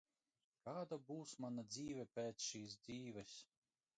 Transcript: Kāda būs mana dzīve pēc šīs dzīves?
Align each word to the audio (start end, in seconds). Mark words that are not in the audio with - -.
Kāda 0.67 0.97
būs 1.09 1.33
mana 1.43 1.65
dzīve 1.75 2.07
pēc 2.17 2.47
šīs 2.49 2.79
dzīves? 2.87 3.37